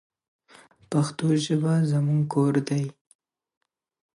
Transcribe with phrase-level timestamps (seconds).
[0.91, 2.83] پښتو ژبه زموږ کور دی.